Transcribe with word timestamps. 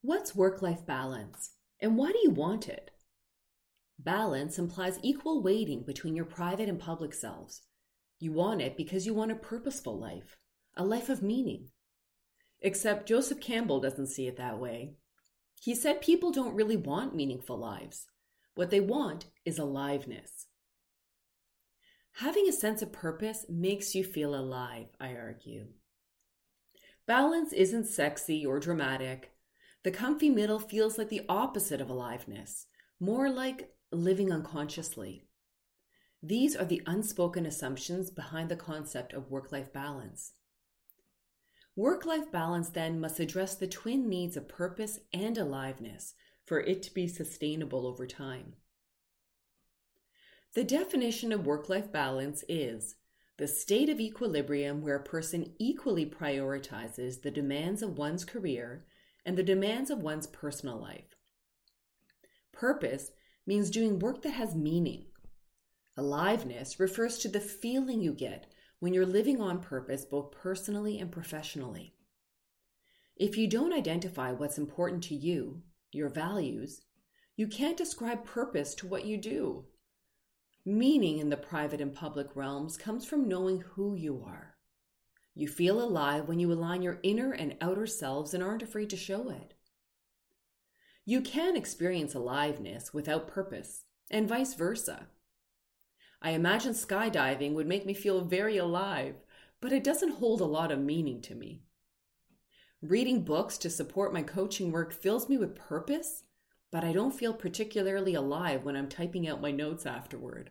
What's 0.00 0.34
work 0.34 0.62
life 0.62 0.86
balance 0.86 1.50
and 1.80 1.96
why 1.96 2.12
do 2.12 2.18
you 2.22 2.30
want 2.30 2.68
it? 2.68 2.92
Balance 3.98 4.58
implies 4.58 5.00
equal 5.02 5.42
weighting 5.42 5.82
between 5.82 6.14
your 6.14 6.24
private 6.24 6.68
and 6.68 6.78
public 6.78 7.12
selves. 7.12 7.62
You 8.20 8.32
want 8.32 8.62
it 8.62 8.76
because 8.76 9.06
you 9.06 9.14
want 9.14 9.32
a 9.32 9.36
purposeful 9.36 9.98
life, 9.98 10.36
a 10.76 10.84
life 10.84 11.08
of 11.08 11.22
meaning. 11.22 11.70
Except 12.60 13.08
Joseph 13.08 13.40
Campbell 13.40 13.80
doesn't 13.80 14.06
see 14.06 14.28
it 14.28 14.36
that 14.36 14.58
way. 14.58 14.94
He 15.60 15.74
said 15.74 16.00
people 16.00 16.30
don't 16.30 16.54
really 16.54 16.76
want 16.76 17.16
meaningful 17.16 17.58
lives. 17.58 18.06
What 18.54 18.70
they 18.70 18.80
want 18.80 19.26
is 19.44 19.58
aliveness. 19.58 20.46
Having 22.18 22.48
a 22.48 22.52
sense 22.52 22.82
of 22.82 22.92
purpose 22.92 23.46
makes 23.48 23.94
you 23.96 24.04
feel 24.04 24.34
alive, 24.34 24.86
I 25.00 25.14
argue. 25.14 25.66
Balance 27.06 27.52
isn't 27.52 27.86
sexy 27.86 28.44
or 28.46 28.60
dramatic. 28.60 29.32
The 29.88 29.94
comfy 29.94 30.28
middle 30.28 30.58
feels 30.58 30.98
like 30.98 31.08
the 31.08 31.24
opposite 31.30 31.80
of 31.80 31.88
aliveness, 31.88 32.66
more 33.00 33.30
like 33.30 33.72
living 33.90 34.30
unconsciously. 34.30 35.24
These 36.22 36.54
are 36.54 36.66
the 36.66 36.82
unspoken 36.84 37.46
assumptions 37.46 38.10
behind 38.10 38.50
the 38.50 38.54
concept 38.54 39.14
of 39.14 39.30
work 39.30 39.50
life 39.50 39.72
balance. 39.72 40.34
Work 41.74 42.04
life 42.04 42.30
balance 42.30 42.68
then 42.68 43.00
must 43.00 43.18
address 43.18 43.54
the 43.54 43.66
twin 43.66 44.10
needs 44.10 44.36
of 44.36 44.46
purpose 44.46 44.98
and 45.14 45.38
aliveness 45.38 46.12
for 46.44 46.60
it 46.60 46.82
to 46.82 46.92
be 46.92 47.08
sustainable 47.08 47.86
over 47.86 48.06
time. 48.06 48.56
The 50.52 50.64
definition 50.64 51.32
of 51.32 51.46
work 51.46 51.70
life 51.70 51.90
balance 51.90 52.44
is 52.46 52.96
the 53.38 53.48
state 53.48 53.88
of 53.88 54.00
equilibrium 54.00 54.82
where 54.82 54.96
a 54.96 55.02
person 55.02 55.54
equally 55.58 56.04
prioritizes 56.04 57.22
the 57.22 57.30
demands 57.30 57.80
of 57.80 57.96
one's 57.96 58.26
career 58.26 58.84
and 59.28 59.36
the 59.36 59.42
demands 59.42 59.90
of 59.90 60.02
one's 60.02 60.26
personal 60.26 60.80
life. 60.80 61.14
Purpose 62.50 63.10
means 63.46 63.68
doing 63.68 63.98
work 63.98 64.22
that 64.22 64.30
has 64.30 64.54
meaning. 64.54 65.04
Aliveness 65.98 66.80
refers 66.80 67.18
to 67.18 67.28
the 67.28 67.38
feeling 67.38 68.00
you 68.00 68.14
get 68.14 68.50
when 68.78 68.94
you're 68.94 69.04
living 69.04 69.38
on 69.38 69.60
purpose, 69.60 70.06
both 70.06 70.30
personally 70.30 70.98
and 70.98 71.12
professionally. 71.12 71.92
If 73.16 73.36
you 73.36 73.46
don't 73.46 73.74
identify 73.74 74.32
what's 74.32 74.56
important 74.56 75.02
to 75.04 75.14
you, 75.14 75.60
your 75.92 76.08
values, 76.08 76.80
you 77.36 77.48
can't 77.48 77.82
ascribe 77.82 78.24
purpose 78.24 78.74
to 78.76 78.86
what 78.86 79.04
you 79.04 79.18
do. 79.18 79.66
Meaning 80.64 81.18
in 81.18 81.28
the 81.28 81.36
private 81.36 81.82
and 81.82 81.94
public 81.94 82.34
realms 82.34 82.78
comes 82.78 83.04
from 83.04 83.28
knowing 83.28 83.60
who 83.60 83.94
you 83.94 84.24
are. 84.26 84.47
You 85.38 85.46
feel 85.46 85.80
alive 85.80 86.26
when 86.26 86.40
you 86.40 86.52
align 86.52 86.82
your 86.82 86.98
inner 87.04 87.30
and 87.30 87.54
outer 87.60 87.86
selves 87.86 88.34
and 88.34 88.42
aren't 88.42 88.64
afraid 88.64 88.90
to 88.90 88.96
show 88.96 89.30
it. 89.30 89.54
You 91.04 91.20
can 91.20 91.56
experience 91.56 92.12
aliveness 92.12 92.92
without 92.92 93.28
purpose, 93.28 93.84
and 94.10 94.28
vice 94.28 94.54
versa. 94.54 95.06
I 96.20 96.32
imagine 96.32 96.72
skydiving 96.72 97.52
would 97.52 97.68
make 97.68 97.86
me 97.86 97.94
feel 97.94 98.22
very 98.24 98.56
alive, 98.56 99.14
but 99.60 99.72
it 99.72 99.84
doesn't 99.84 100.16
hold 100.16 100.40
a 100.40 100.44
lot 100.44 100.72
of 100.72 100.80
meaning 100.80 101.20
to 101.22 101.36
me. 101.36 101.62
Reading 102.82 103.22
books 103.22 103.58
to 103.58 103.70
support 103.70 104.12
my 104.12 104.24
coaching 104.24 104.72
work 104.72 104.92
fills 104.92 105.28
me 105.28 105.38
with 105.38 105.54
purpose, 105.54 106.24
but 106.72 106.82
I 106.82 106.92
don't 106.92 107.14
feel 107.14 107.32
particularly 107.32 108.14
alive 108.14 108.64
when 108.64 108.74
I'm 108.74 108.88
typing 108.88 109.28
out 109.28 109.40
my 109.40 109.52
notes 109.52 109.86
afterward. 109.86 110.50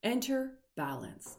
Enter 0.00 0.60
balance. 0.76 1.38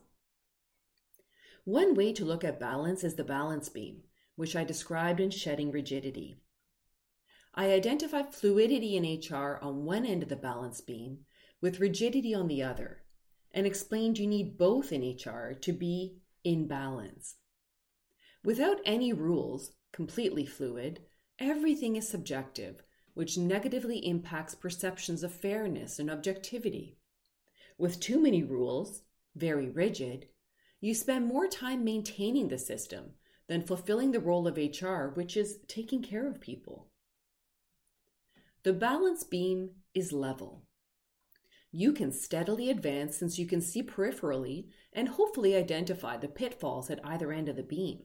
One 1.66 1.96
way 1.96 2.14
to 2.14 2.24
look 2.24 2.44
at 2.44 2.60
balance 2.60 3.04
is 3.04 3.16
the 3.16 3.24
balance 3.24 3.70
beam, 3.70 4.04
which 4.36 4.56
I 4.56 4.64
described 4.64 5.20
in 5.20 5.32
Shedding 5.32 5.72
Rigidity. 5.72 6.38
I 7.56 7.72
identified 7.72 8.36
fluidity 8.36 8.96
in 8.96 9.04
HR 9.04 9.58
on 9.64 9.84
one 9.84 10.06
end 10.06 10.22
of 10.22 10.30
the 10.30 10.36
balance 10.36 10.80
beam 10.82 11.26
with 11.62 11.80
rigidity 11.80 12.36
on 12.36 12.48
the 12.48 12.62
other, 12.62 13.02
and 13.52 13.66
explained 13.66 14.20
you 14.20 14.28
need 14.28 14.60
both 14.60 14.92
in 14.92 15.02
HR 15.02 15.54
to 15.54 15.74
be 15.74 16.20
in 16.44 16.68
balance. 16.68 17.38
Without 18.44 18.80
any 18.86 19.12
rules, 19.12 19.72
completely 19.92 20.46
fluid, 20.46 21.02
everything 21.40 21.96
is 21.96 22.08
subjective, 22.08 22.84
which 23.16 23.40
negatively 23.40 24.06
impacts 24.06 24.54
perceptions 24.54 25.24
of 25.24 25.34
fairness 25.34 25.98
and 25.98 26.12
objectivity. 26.12 27.00
With 27.80 28.00
too 28.00 28.22
many 28.22 28.44
rules, 28.44 29.02
very 29.34 29.68
rigid, 29.68 30.28
you 30.86 30.94
spend 30.94 31.26
more 31.26 31.48
time 31.48 31.84
maintaining 31.84 32.48
the 32.48 32.60
system 32.60 33.14
than 33.48 33.66
fulfilling 33.66 34.12
the 34.12 34.20
role 34.20 34.48
of 34.48 34.56
HR, 34.56 35.08
which 35.16 35.36
is 35.36 35.58
taking 35.68 36.04
care 36.04 36.28
of 36.28 36.40
people. 36.40 36.92
The 38.62 38.72
balance 38.72 39.24
beam 39.24 39.72
is 39.96 40.14
level. 40.14 40.68
You 41.72 41.92
can 41.92 42.12
steadily 42.12 42.70
advance 42.70 43.18
since 43.18 43.40
you 43.40 43.48
can 43.48 43.62
see 43.62 43.82
peripherally 43.82 44.68
and 44.94 45.10
hopefully 45.10 45.56
identify 45.56 46.18
the 46.18 46.28
pitfalls 46.28 46.92
at 46.92 47.04
either 47.04 47.32
end 47.32 47.50
of 47.50 47.56
the 47.56 47.64
beam. 47.64 48.04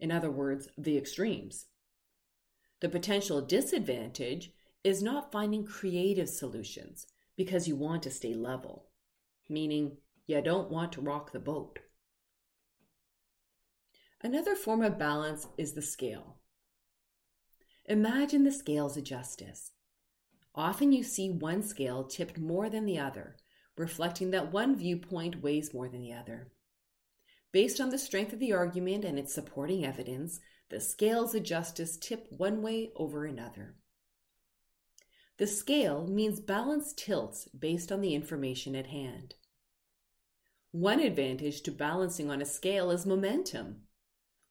In 0.00 0.10
other 0.10 0.30
words, 0.30 0.66
the 0.78 0.96
extremes. 0.96 1.66
The 2.80 2.88
potential 2.88 3.42
disadvantage 3.42 4.52
is 4.82 5.02
not 5.02 5.30
finding 5.30 5.66
creative 5.66 6.30
solutions 6.30 7.06
because 7.36 7.68
you 7.68 7.76
want 7.76 8.02
to 8.04 8.10
stay 8.10 8.32
level, 8.32 8.86
meaning 9.50 9.98
you 10.26 10.40
don't 10.40 10.70
want 10.70 10.92
to 10.92 11.02
rock 11.02 11.32
the 11.32 11.38
boat. 11.38 11.80
Another 14.22 14.56
form 14.56 14.82
of 14.82 14.98
balance 14.98 15.46
is 15.56 15.74
the 15.74 15.82
scale. 15.82 16.38
Imagine 17.84 18.42
the 18.42 18.52
scales 18.52 18.96
of 18.96 19.04
justice. 19.04 19.72
Often 20.54 20.92
you 20.92 21.04
see 21.04 21.30
one 21.30 21.62
scale 21.62 22.04
tipped 22.04 22.36
more 22.36 22.68
than 22.68 22.84
the 22.84 22.98
other, 22.98 23.36
reflecting 23.76 24.32
that 24.32 24.52
one 24.52 24.76
viewpoint 24.76 25.40
weighs 25.40 25.72
more 25.72 25.88
than 25.88 26.02
the 26.02 26.12
other. 26.12 26.50
Based 27.52 27.80
on 27.80 27.90
the 27.90 27.98
strength 27.98 28.32
of 28.32 28.40
the 28.40 28.52
argument 28.52 29.04
and 29.04 29.18
its 29.18 29.32
supporting 29.32 29.86
evidence, 29.86 30.40
the 30.68 30.80
scales 30.80 31.34
of 31.34 31.44
justice 31.44 31.96
tip 31.96 32.26
one 32.36 32.60
way 32.60 32.90
over 32.96 33.24
another. 33.24 33.76
The 35.38 35.46
scale 35.46 36.08
means 36.08 36.40
balance 36.40 36.92
tilts 36.92 37.46
based 37.56 37.92
on 37.92 38.00
the 38.00 38.14
information 38.14 38.74
at 38.74 38.88
hand. 38.88 39.36
One 40.72 40.98
advantage 41.00 41.62
to 41.62 41.70
balancing 41.70 42.30
on 42.30 42.42
a 42.42 42.44
scale 42.44 42.90
is 42.90 43.06
momentum. 43.06 43.82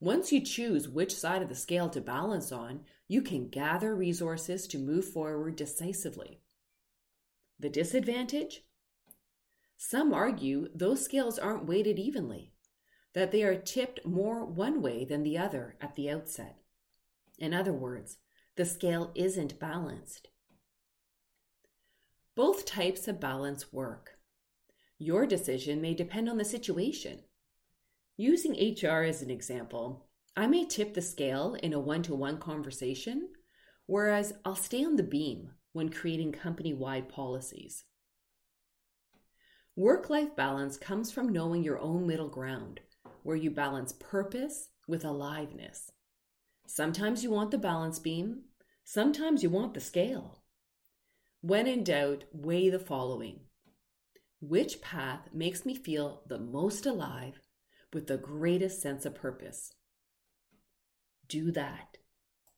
Once 0.00 0.30
you 0.30 0.40
choose 0.40 0.88
which 0.88 1.14
side 1.14 1.42
of 1.42 1.48
the 1.48 1.54
scale 1.54 1.88
to 1.88 2.00
balance 2.00 2.52
on, 2.52 2.80
you 3.08 3.20
can 3.20 3.48
gather 3.48 3.94
resources 3.94 4.66
to 4.68 4.78
move 4.78 5.04
forward 5.04 5.56
decisively. 5.56 6.40
The 7.58 7.68
disadvantage? 7.68 8.62
Some 9.76 10.12
argue 10.12 10.68
those 10.74 11.04
scales 11.04 11.38
aren't 11.38 11.66
weighted 11.66 11.98
evenly, 11.98 12.52
that 13.14 13.32
they 13.32 13.42
are 13.42 13.56
tipped 13.56 14.04
more 14.04 14.44
one 14.44 14.82
way 14.82 15.04
than 15.04 15.24
the 15.24 15.38
other 15.38 15.76
at 15.80 15.96
the 15.96 16.10
outset. 16.10 16.58
In 17.38 17.52
other 17.52 17.72
words, 17.72 18.18
the 18.56 18.64
scale 18.64 19.10
isn't 19.14 19.58
balanced. 19.58 20.28
Both 22.36 22.66
types 22.66 23.08
of 23.08 23.18
balance 23.18 23.72
work. 23.72 24.18
Your 24.98 25.26
decision 25.26 25.80
may 25.80 25.94
depend 25.94 26.28
on 26.28 26.38
the 26.38 26.44
situation. 26.44 27.20
Using 28.20 28.54
HR 28.54 29.04
as 29.04 29.22
an 29.22 29.30
example, 29.30 30.08
I 30.36 30.48
may 30.48 30.64
tip 30.64 30.92
the 30.92 31.00
scale 31.00 31.54
in 31.62 31.72
a 31.72 31.78
one 31.78 32.02
to 32.02 32.16
one 32.16 32.38
conversation, 32.38 33.28
whereas 33.86 34.34
I'll 34.44 34.56
stay 34.56 34.84
on 34.84 34.96
the 34.96 35.04
beam 35.04 35.52
when 35.72 35.88
creating 35.88 36.32
company 36.32 36.74
wide 36.74 37.08
policies. 37.08 37.84
Work 39.76 40.10
life 40.10 40.34
balance 40.34 40.76
comes 40.76 41.12
from 41.12 41.28
knowing 41.28 41.62
your 41.62 41.78
own 41.78 42.08
middle 42.08 42.28
ground, 42.28 42.80
where 43.22 43.36
you 43.36 43.52
balance 43.52 43.92
purpose 43.92 44.70
with 44.88 45.04
aliveness. 45.04 45.92
Sometimes 46.66 47.22
you 47.22 47.30
want 47.30 47.52
the 47.52 47.56
balance 47.58 48.00
beam, 48.00 48.46
sometimes 48.82 49.44
you 49.44 49.50
want 49.50 49.74
the 49.74 49.80
scale. 49.80 50.42
When 51.40 51.68
in 51.68 51.84
doubt, 51.84 52.24
weigh 52.32 52.68
the 52.68 52.80
following 52.80 53.42
Which 54.40 54.80
path 54.80 55.28
makes 55.32 55.64
me 55.64 55.76
feel 55.76 56.24
the 56.26 56.40
most 56.40 56.84
alive 56.84 57.38
with 57.92 58.06
the 58.06 58.16
greatest 58.16 58.80
sense 58.80 59.06
of 59.06 59.14
purpose. 59.14 59.72
Do 61.28 61.52
that. 61.52 61.97